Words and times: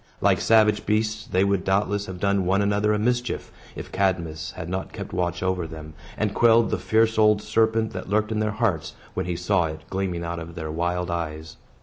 Like 0.19 0.41
savage 0.41 0.87
beasts, 0.87 1.27
they 1.27 1.43
would 1.43 1.63
doubtless 1.63 2.07
have 2.07 2.19
done 2.19 2.43
one 2.43 2.63
another 2.63 2.91
a 2.91 2.97
mischief, 2.97 3.51
if 3.75 3.91
Cadmus 3.91 4.49
had 4.53 4.67
not 4.67 4.93
kept 4.93 5.13
watch 5.13 5.43
over 5.43 5.67
them, 5.67 5.93
and 6.17 6.33
quelled 6.33 6.71
the 6.71 6.79
fierce 6.79 7.19
old 7.19 7.39
serpent 7.39 7.91
that 7.93 8.09
lurked 8.09 8.31
in 8.31 8.39
their 8.39 8.49
hearts, 8.49 8.95
when 9.13 9.27
he 9.27 9.35
saw 9.35 9.65
it 9.65 9.81
gleaming 9.91 10.23
out 10.23 10.39
of 10.39 10.55
their 10.55 10.71
wild 10.71 11.11
eyes. 11.11 11.57